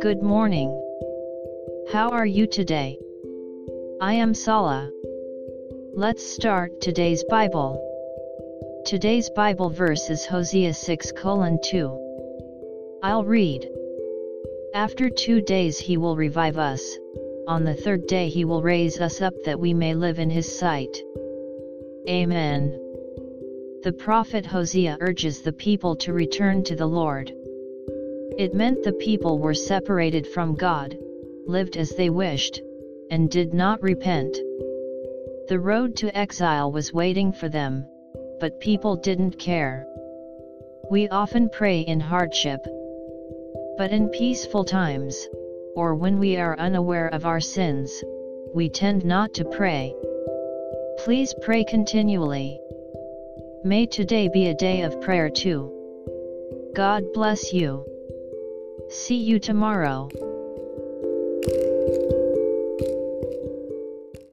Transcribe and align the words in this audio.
Good 0.00 0.22
morning. 0.22 0.70
How 1.92 2.08
are 2.12 2.24
you 2.24 2.46
today? 2.46 2.98
I 4.00 4.14
am 4.14 4.32
Sala. 4.32 4.90
Let's 5.92 6.24
start 6.24 6.80
today's 6.80 7.24
Bible. 7.24 7.78
Today's 8.86 9.28
Bible 9.36 9.68
verse 9.68 10.08
is 10.08 10.24
Hosea 10.24 10.72
6 10.72 11.12
2. 11.12 13.00
I'll 13.02 13.24
read. 13.24 13.68
After 14.74 15.10
two 15.10 15.42
days 15.42 15.78
he 15.78 15.98
will 15.98 16.16
revive 16.16 16.56
us, 16.56 16.98
on 17.46 17.64
the 17.64 17.74
third 17.74 18.06
day 18.06 18.30
he 18.30 18.46
will 18.46 18.62
raise 18.62 18.98
us 18.98 19.20
up 19.20 19.34
that 19.44 19.60
we 19.60 19.74
may 19.74 19.94
live 19.94 20.18
in 20.18 20.30
his 20.30 20.58
sight. 20.58 20.96
Amen. 22.08 22.83
The 23.84 23.92
prophet 23.92 24.46
Hosea 24.46 24.96
urges 25.02 25.42
the 25.42 25.52
people 25.52 25.94
to 25.96 26.14
return 26.14 26.64
to 26.64 26.74
the 26.74 26.86
Lord. 26.86 27.30
It 28.38 28.54
meant 28.54 28.82
the 28.82 28.94
people 28.94 29.38
were 29.38 29.52
separated 29.52 30.26
from 30.26 30.54
God, 30.54 30.96
lived 31.46 31.76
as 31.76 31.90
they 31.90 32.08
wished, 32.08 32.62
and 33.10 33.28
did 33.28 33.52
not 33.52 33.82
repent. 33.82 34.38
The 35.48 35.60
road 35.60 35.96
to 35.96 36.16
exile 36.16 36.72
was 36.72 36.94
waiting 36.94 37.30
for 37.30 37.50
them, 37.50 37.84
but 38.40 38.58
people 38.58 38.96
didn't 38.96 39.38
care. 39.38 39.86
We 40.90 41.06
often 41.10 41.50
pray 41.50 41.80
in 41.80 42.00
hardship. 42.00 42.60
But 43.76 43.90
in 43.90 44.08
peaceful 44.08 44.64
times, 44.64 45.28
or 45.76 45.94
when 45.94 46.18
we 46.18 46.38
are 46.38 46.58
unaware 46.58 47.08
of 47.08 47.26
our 47.26 47.40
sins, 47.40 48.02
we 48.54 48.70
tend 48.70 49.04
not 49.04 49.34
to 49.34 49.44
pray. 49.44 49.94
Please 51.00 51.34
pray 51.42 51.64
continually. 51.64 52.58
May 53.66 53.86
today 53.86 54.28
be 54.28 54.48
a 54.48 54.54
day 54.54 54.82
of 54.82 55.00
prayer 55.00 55.30
too. 55.30 55.72
God 56.74 57.14
bless 57.14 57.54
you. 57.54 57.86
See 58.90 59.16
you 59.16 59.38
tomorrow. 59.38 60.10